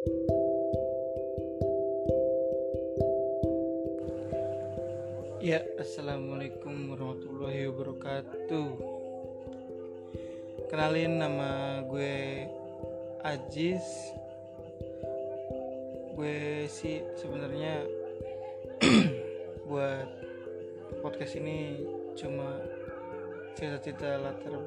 [0.00, 0.08] Ya,
[5.76, 8.68] assalamualaikum warahmatullahi wabarakatuh.
[10.72, 12.48] Kenalin nama gue
[13.28, 13.84] Ajis.
[16.16, 17.84] Gue sih sebenarnya
[19.68, 20.08] buat
[21.04, 21.84] podcast ini
[22.16, 22.56] cuma
[23.52, 24.64] cerita-cerita latar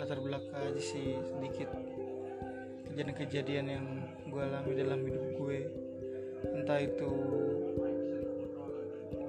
[0.00, 1.68] latar belakang aja sih sedikit
[2.90, 3.86] kejadian-kejadian yang
[4.26, 5.60] gue alami dalam hidup gue.
[6.58, 7.14] Entah itu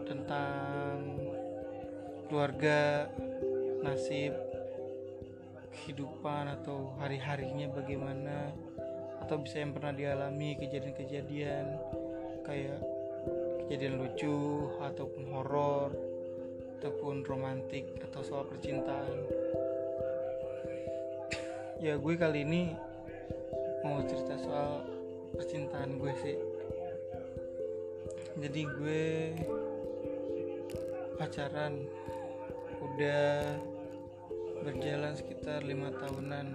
[0.09, 1.21] tentang
[2.25, 3.05] keluarga
[3.85, 4.33] nasib
[5.69, 8.49] kehidupan atau hari-harinya bagaimana
[9.21, 11.77] atau bisa yang pernah dialami kejadian-kejadian
[12.41, 12.81] kayak
[13.65, 15.93] kejadian lucu ataupun horor
[16.81, 19.21] ataupun romantik atau soal percintaan.
[21.77, 22.73] Ya gue kali ini
[23.81, 24.85] mau cerita soal
[25.33, 26.37] percintaan gue sih.
[28.37, 29.05] Jadi gue
[31.17, 31.85] pacaran
[32.81, 33.57] udah
[34.61, 36.47] berjalan sekitar lima tahunan.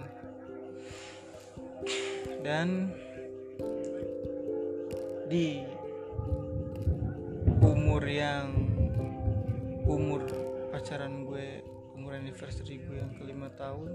[2.43, 2.95] Dan
[5.27, 5.63] di
[7.59, 8.55] umur yang
[9.83, 10.23] umur
[10.71, 11.59] pacaran gue
[11.95, 13.91] umur anniversary gue yang kelima tahun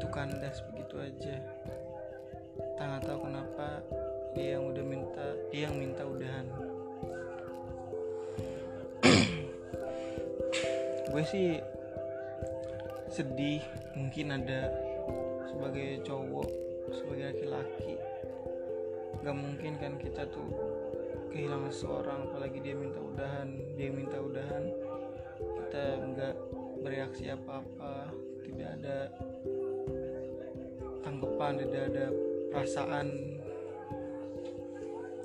[0.00, 1.36] itu kandas begitu aja.
[2.76, 3.80] Tak nggak tahu kenapa
[4.36, 6.46] dia yang udah minta dia yang minta udahan.
[11.12, 11.56] Gue sih
[13.08, 13.64] sedih
[13.96, 14.68] mungkin ada
[15.48, 16.48] sebagai cowok
[16.92, 17.96] sebagai laki-laki.
[19.24, 20.52] Gak mungkin kan kita tuh
[21.32, 23.48] kehilangan seorang apalagi dia minta udahan
[23.80, 24.68] dia minta udahan.
[25.40, 26.36] Kita nggak
[26.84, 28.12] bereaksi apa-apa
[28.44, 29.08] tidak ada
[31.02, 32.06] tanggapan tidak ada
[32.54, 33.06] perasaan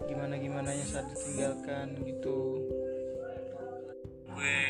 [0.09, 2.38] gimana gimananya saat ditinggalkan gitu.
[4.33, 4.61] Gue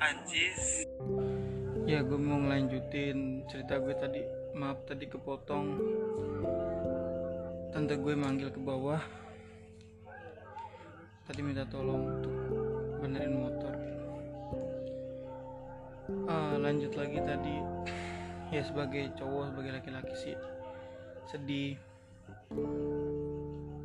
[0.00, 0.86] Ajis
[1.90, 4.22] ya gue mau ngelanjutin cerita gue tadi.
[4.54, 5.66] Maaf tadi kepotong.
[7.70, 9.02] Tante gue manggil ke bawah.
[11.26, 12.34] Tadi minta tolong untuk
[12.98, 13.74] benerin motor.
[16.26, 17.56] Ah, lanjut lagi tadi
[18.50, 20.36] ya sebagai cowok sebagai laki-laki sih
[21.30, 21.78] sedih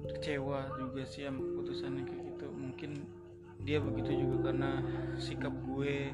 [0.09, 2.47] kecewa juga sih sama keputusannya kayak gitu.
[2.49, 2.91] Mungkin
[3.61, 4.81] dia begitu juga karena
[5.21, 6.09] sikap gue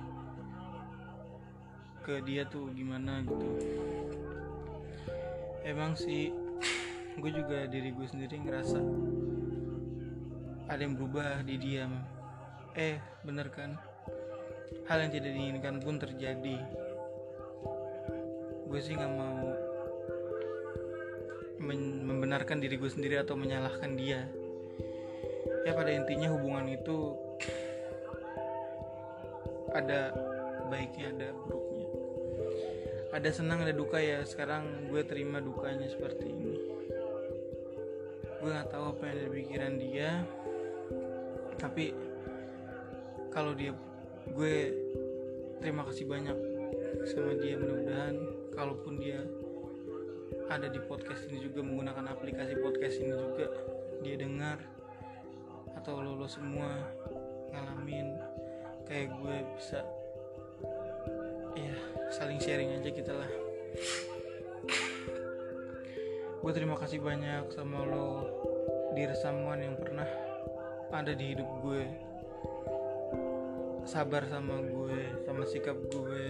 [2.04, 3.48] ke dia tuh gimana gitu.
[5.64, 6.36] Emang sih
[7.16, 8.80] gue juga diri gue sendiri ngerasa
[10.68, 11.88] ada yang berubah di dia
[12.76, 13.80] eh bener kan?
[14.92, 16.60] Hal yang tidak diinginkan pun terjadi
[18.72, 19.52] gue sih nggak mau
[22.08, 24.32] membenarkan diri gue sendiri atau menyalahkan dia.
[25.68, 27.20] Ya pada intinya hubungan itu
[29.76, 30.16] ada
[30.72, 31.88] baiknya ada buruknya.
[33.12, 34.24] Ada senang ada duka ya.
[34.24, 36.56] Sekarang gue terima dukanya seperti ini.
[38.40, 40.10] Gue nggak tahu apa yang ada di pikiran dia.
[41.60, 41.86] Tapi
[43.36, 43.76] kalau dia
[44.32, 44.56] gue
[45.60, 46.38] terima kasih banyak
[47.08, 48.16] sama dia mudah-mudahan
[48.56, 49.24] kalaupun dia
[50.52, 53.48] ada di podcast ini juga menggunakan aplikasi podcast ini juga
[54.04, 54.60] dia dengar
[55.80, 56.92] atau lo, lo semua
[57.56, 58.20] ngalamin
[58.84, 59.80] kayak gue bisa
[61.56, 61.76] ya
[62.12, 63.32] saling sharing aja kita lah.
[66.42, 68.28] Gue terima kasih banyak sama lo
[68.92, 70.08] di resamuan yang pernah
[70.92, 71.84] ada di hidup gue.
[73.88, 76.28] Sabar sama gue sama sikap gue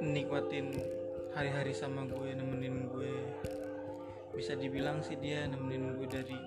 [0.00, 0.72] nikmatin
[1.36, 3.14] hari-hari sama gue nemenin gue.
[4.32, 6.38] Bisa dibilang sih dia nemenin gue dari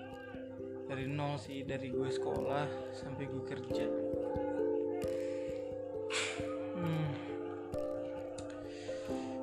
[0.84, 3.86] dari nol sih dari gue sekolah sampai gue kerja.
[6.74, 7.10] Hmm.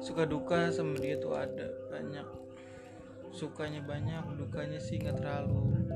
[0.03, 2.27] suka duka sama dia tuh ada banyak.
[3.31, 5.87] Sukanya banyak dukanya sih nggak terlalu.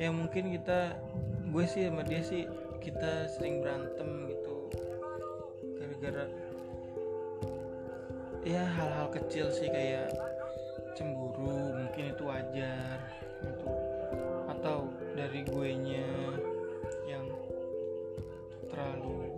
[0.00, 0.96] Ya mungkin kita
[1.52, 2.48] gue sih sama dia sih
[2.80, 4.72] kita sering berantem gitu.
[5.76, 6.41] Gara-gara
[8.42, 10.10] ya hal-hal kecil sih kayak
[10.98, 12.98] cemburu mungkin itu wajar
[13.38, 13.70] itu
[14.50, 16.10] atau dari gue nya
[17.06, 17.30] yang
[18.66, 19.30] terlalu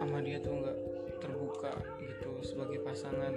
[0.00, 0.78] sama dia tuh nggak
[1.20, 3.36] terbuka gitu sebagai pasangan.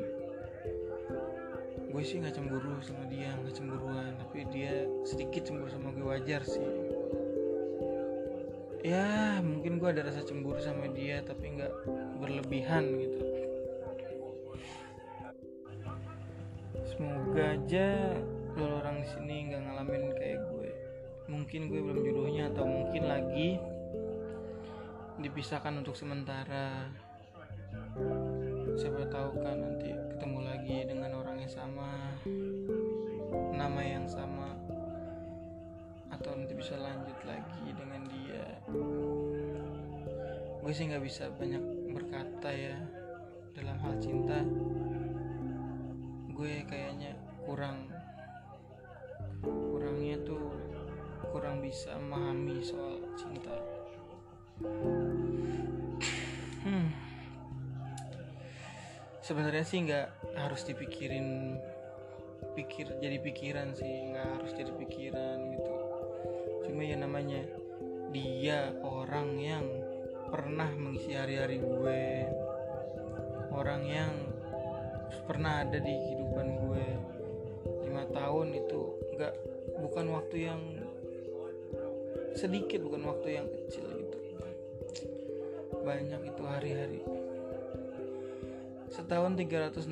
[1.92, 6.40] Gue sih nggak cemburu sama dia nggak cemburuan tapi dia sedikit cemburu sama gue wajar
[6.48, 6.64] sih.
[8.80, 11.72] Ya mungkin gue ada rasa cemburu sama dia tapi nggak
[12.24, 13.33] berlebihan gitu
[17.04, 18.16] semoga aja
[18.56, 20.72] lo orang di sini nggak ngalamin kayak gue.
[21.28, 23.60] Mungkin gue belum jodohnya atau mungkin lagi
[25.20, 26.88] dipisahkan untuk sementara.
[28.80, 31.92] Siapa tahu kan nanti ketemu lagi dengan orang yang sama
[33.52, 34.56] nama yang sama
[36.08, 38.48] atau nanti bisa lanjut lagi dengan dia.
[40.64, 42.80] Gue sih nggak bisa banyak berkata ya
[43.60, 44.40] dalam hal cinta
[46.44, 47.16] gue kayaknya
[47.48, 47.88] kurang
[49.40, 50.52] kurangnya tuh
[51.32, 53.56] kurang bisa memahami soal cinta
[56.68, 56.92] hmm.
[59.24, 61.56] sebenarnya sih nggak harus dipikirin
[62.60, 65.74] pikir jadi pikiran sih nggak harus jadi pikiran gitu
[66.68, 67.40] cuma ya namanya
[68.12, 69.64] dia orang yang
[70.28, 72.28] pernah mengisi hari-hari gue
[73.56, 74.33] orang yang
[75.24, 76.86] pernah ada di kehidupan gue
[77.88, 78.82] lima tahun itu
[79.16, 79.34] nggak
[79.80, 80.62] bukan waktu yang
[82.34, 84.18] sedikit bukan waktu yang kecil gitu.
[85.84, 87.02] Banyak itu hari-hari.
[88.90, 89.90] Setahun 365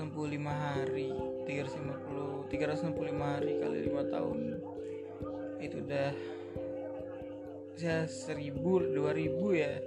[0.50, 1.10] hari
[1.46, 4.40] 350 365 hari kali 5 tahun.
[5.62, 6.10] Itu udah
[7.78, 9.78] ya seribu dua ribu ya.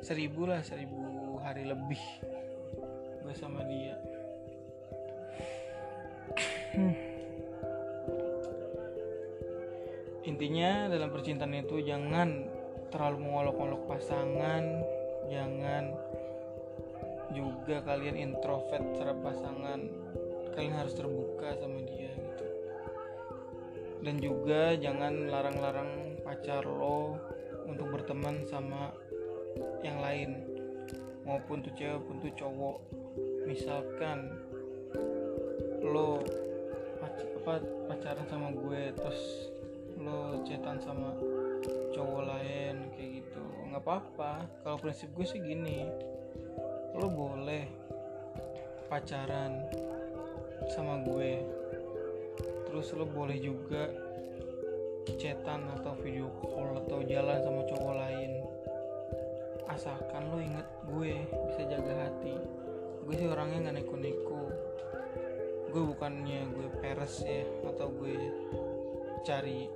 [0.00, 2.04] Seribu lah seribu hari lebih.
[3.24, 4.13] Gue sama dia
[6.74, 6.94] hmm.
[10.26, 12.50] intinya dalam percintaan itu jangan
[12.90, 14.82] terlalu mengolok-olok pasangan
[15.30, 15.94] jangan
[17.34, 19.80] juga kalian introvert terhadap pasangan.
[20.54, 22.46] Kalian harus terbuka sama dia gitu.
[24.06, 27.18] Dan juga jangan larang-larang pacar lo
[27.66, 28.94] untuk berteman sama
[29.82, 30.46] yang lain.
[31.26, 32.78] Maupun tuh cewek maupun tuh cowok.
[33.50, 34.30] Misalkan
[35.82, 36.22] lo
[37.10, 37.60] apa
[37.90, 39.20] pacaran sama gue terus
[40.00, 41.14] lo cetan sama
[41.94, 43.44] cowok lain kayak gitu.
[43.70, 44.32] Nggak apa-apa.
[44.66, 45.86] Kalau prinsip gue sih gini
[46.94, 47.64] lo boleh
[48.90, 49.64] pacaran
[50.74, 51.42] sama gue.
[52.66, 53.86] Terus lo boleh juga
[55.14, 58.32] chatan atau video call atau jalan sama cowok lain.
[59.70, 61.12] Asalkan lo inget gue
[61.50, 62.34] bisa jaga hati.
[63.04, 64.73] Gue sih orangnya nggak neko-neko
[65.74, 68.14] gue bukannya gue peres ya atau gue
[69.26, 69.66] cari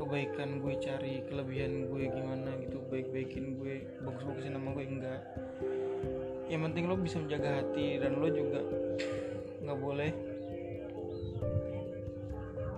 [0.00, 5.20] kebaikan gue cari kelebihan gue gimana gitu baik-baikin gue bagus-bagusin nama gue enggak.
[6.48, 8.64] Yang penting lo bisa menjaga hati dan lo juga
[9.60, 10.10] nggak boleh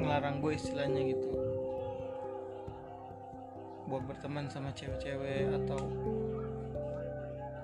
[0.02, 1.30] ngelarang gue istilahnya gitu.
[3.86, 5.78] Buat berteman sama cewek-cewek atau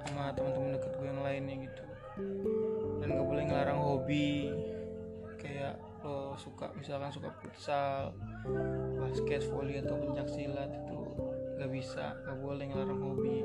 [0.06, 1.82] sama teman-teman deket gue yang lainnya gitu
[3.08, 4.52] dan gak boleh ngelarang hobi.
[5.40, 8.12] Kayak lo suka misalkan suka futsal
[9.00, 11.00] basket volley atau pencak silat itu
[11.58, 13.42] gak bisa gak boleh ngelarang hobi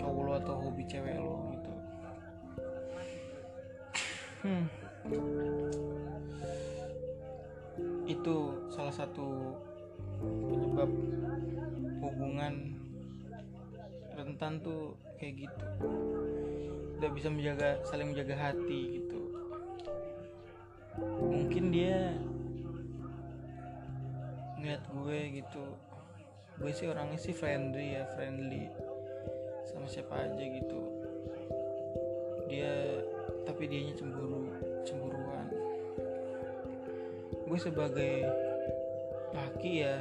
[0.00, 1.72] cowok lo atau hobi cewek lo gitu.
[4.46, 4.66] Hmm.
[8.06, 8.36] itu
[8.70, 9.58] salah satu
[10.22, 10.90] penyebab
[12.02, 12.54] hubungan
[14.14, 15.66] rentan tuh kayak gitu
[16.96, 19.20] udah bisa menjaga saling menjaga hati gitu.
[21.20, 22.16] Mungkin dia
[24.56, 25.64] ngeliat gue gitu.
[26.56, 28.72] Gue sih orangnya sih friendly ya friendly
[29.68, 30.80] sama siapa aja gitu.
[32.48, 32.72] Dia
[33.44, 34.56] tapi dianya cemburu
[34.88, 35.52] cemburuan.
[37.44, 38.24] Gue sebagai
[39.36, 40.00] laki ya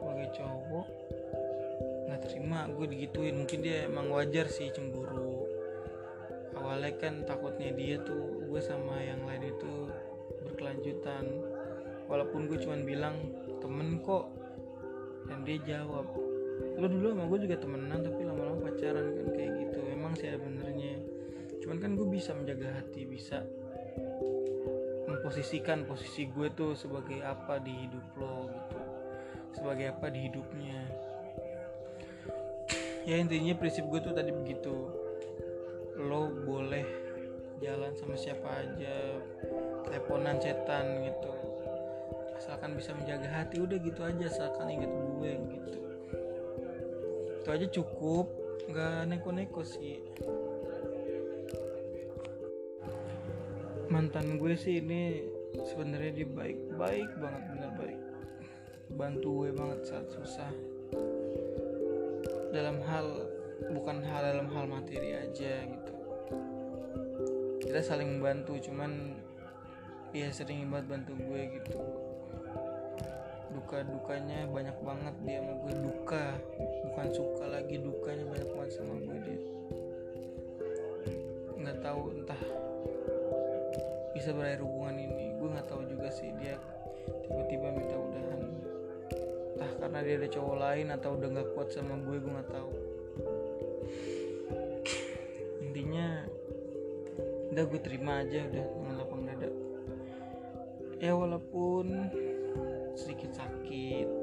[0.00, 0.88] sebagai cowok
[2.08, 3.36] nggak terima gue digituin.
[3.44, 5.27] Mungkin dia emang wajar sih cemburu
[6.78, 9.90] awalnya kan takutnya dia tuh gue sama yang lain itu
[10.46, 11.26] berkelanjutan.
[12.06, 14.30] Walaupun gue cuman bilang temen kok.
[15.26, 16.06] Dan dia jawab
[16.78, 19.80] lo dulu sama gue juga temenan tapi lama-lama pacaran kan kayak gitu.
[19.90, 21.02] Emang sih benernya.
[21.58, 23.42] Cuman kan gue bisa menjaga hati bisa
[25.10, 28.78] memposisikan posisi gue tuh sebagai apa di hidup lo gitu.
[29.58, 30.78] Sebagai apa di hidupnya.
[33.02, 35.07] Ya intinya prinsip gue tuh tadi begitu
[35.98, 36.86] lo boleh
[37.58, 39.18] jalan sama siapa aja
[39.82, 41.32] teleponan cetan gitu.
[42.38, 45.78] Asalkan bisa menjaga hati udah gitu aja asalkan inget gue gitu.
[47.42, 48.30] Itu aja cukup
[48.70, 49.98] nggak neko-neko sih.
[53.90, 55.26] Mantan gue sih ini
[55.66, 58.00] sebenarnya dia baik baik banget bener baik.
[58.94, 60.52] Bantu gue banget saat susah.
[62.54, 65.94] Dalam hal bukan hal dalam hal materi aja gitu.
[67.58, 69.18] Kita saling membantu cuman
[70.14, 71.78] dia sering banget bantu gue gitu.
[73.52, 76.24] Duka dukanya banyak banget dia sama gue duka.
[76.86, 79.40] Bukan suka lagi dukanya banyak banget sama gue dia.
[81.58, 82.42] Nggak tahu entah
[84.14, 85.34] bisa berakhir hubungan ini.
[85.36, 86.54] Gue nggak tahu juga sih dia
[87.26, 88.42] tiba-tiba minta udahan.
[89.58, 92.87] Entah karena dia ada cowok lain atau udah nggak kuat sama gue gue nggak tahu
[95.88, 96.20] intinya
[97.48, 99.48] udah gue terima aja udah dengan lapang dada.
[101.00, 102.12] Ya walaupun
[102.92, 104.08] sedikit sakit.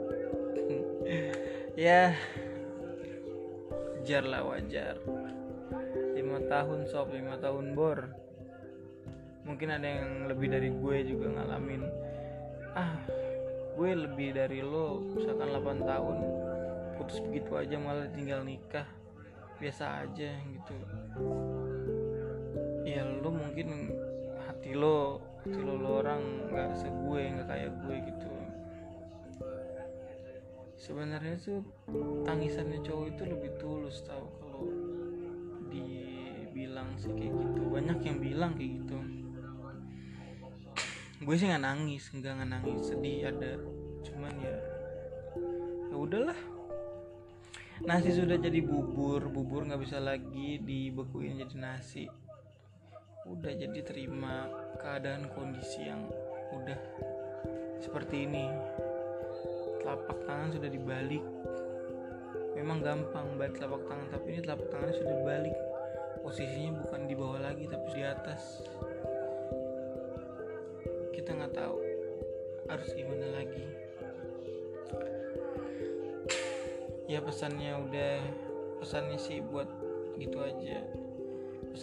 [1.75, 2.15] Ya
[3.97, 4.95] wajar lah wajar.
[6.13, 8.13] Lima tahun sob lima tahun bor.
[9.43, 11.81] Mungkin ada yang lebih dari gue juga ngalamin.
[12.77, 12.93] Ah
[13.73, 15.01] gue lebih dari lo.
[15.17, 16.17] Misalkan 8 tahun
[17.01, 18.85] putus begitu aja malah tinggal nikah.
[19.57, 20.75] Biasa aja gitu
[22.85, 23.89] ya lo mungkin
[24.45, 26.21] hati lo hati lo, lo orang
[26.53, 28.29] nggak segue nggak kayak gue gitu.
[30.77, 31.65] Sebenarnya tuh
[32.29, 34.69] tangisannya cowok itu lebih tulus tau kalau
[35.73, 37.61] dibilang sih kayak gitu.
[37.73, 38.97] Banyak yang bilang kayak gitu.
[41.25, 42.85] Gue sih nggak nangis nggak nggak nangis.
[42.85, 43.57] Sedih ada
[44.05, 44.55] cuman ya
[45.89, 46.37] ya udahlah.
[47.81, 52.05] Nasi sudah jadi bubur bubur nggak bisa lagi dibekuin jadi nasi
[53.25, 54.45] udah jadi terima
[54.77, 56.05] keadaan kondisi yang
[56.53, 56.77] udah
[57.81, 58.45] seperti ini.
[59.81, 61.25] Telapak tangan sudah dibalik.
[62.53, 65.57] Memang gampang balik telapak tangan tapi ini telapak tangannya sudah balik
[66.23, 68.41] posisinya bukan di bawah lagi tapi di atas.
[71.13, 71.77] Kita nggak tahu
[72.69, 73.65] harus gimana lagi.
[77.05, 78.17] Ya pesannya udah
[78.81, 79.69] pesannya sih buat
[80.17, 81.04] gitu aja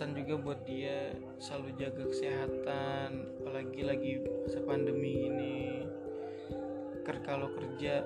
[0.02, 5.86] pesan juga buat dia selalu jaga kesehatan apalagi lagi masa pandemi ini
[7.06, 8.02] ker kalau kerja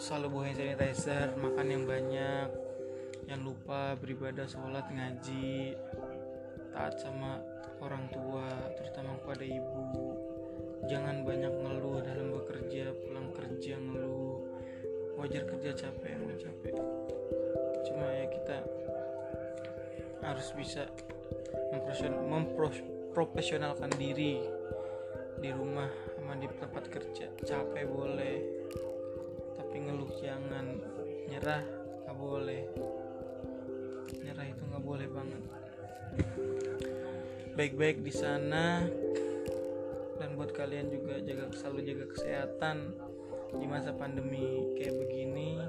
[0.00, 2.48] selalu bawa hand sanitizer makan yang banyak.
[3.28, 5.76] Jangan lupa beribadah sholat ngaji
[6.72, 7.44] taat sama
[7.84, 9.84] orang tua terutama kepada ibu.
[10.88, 14.40] Jangan banyak ngeluh dalam bekerja pulang kerja ngeluh.
[15.20, 16.80] Wajar kerja capek emang capek.
[17.84, 18.56] Cuma ya kita
[20.24, 20.88] harus bisa
[22.26, 24.40] memprofesionalkan diri
[25.36, 27.28] di rumah sama di tempat kerja.
[27.44, 28.36] Capek boleh
[29.56, 30.66] tapi ngeluh jangan.
[31.26, 31.62] Nyerah
[32.06, 32.62] nggak boleh.
[34.24, 35.42] Nyerah itu nggak boleh banget.
[37.52, 38.86] Baik-baik di sana.
[40.16, 42.96] Dan buat kalian juga jaga selalu jaga kesehatan
[43.52, 45.60] di masa pandemi kayak begini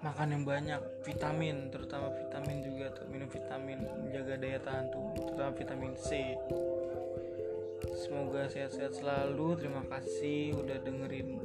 [0.00, 5.52] makan yang banyak vitamin terutama vitamin juga tuh minum vitamin menjaga daya tahan tubuh terutama
[5.52, 6.08] vitamin C.
[8.00, 11.36] Semoga sehat-sehat selalu terima kasih udah dengerin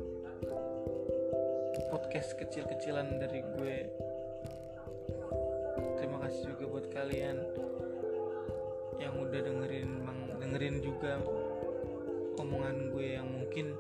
[1.91, 3.77] podcast kecil-kecilan dari gue.
[5.99, 7.37] Terima kasih juga buat kalian
[9.03, 11.19] yang udah dengerin bang dengerin juga
[12.39, 13.75] omongan gue yang mungkin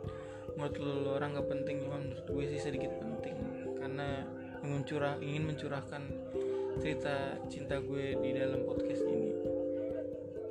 [0.59, 3.39] menurut lo orang gak penting cuma menurut gue sih sedikit penting.
[3.79, 4.34] Karena
[5.21, 6.01] ingin mencurahkan
[6.81, 9.31] cerita cinta gue di dalam podcast ini.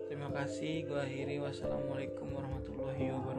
[0.06, 1.42] Terima kasih gue akhiri.
[1.42, 3.33] Wassalamualaikum warahmatullahi wabarakatuh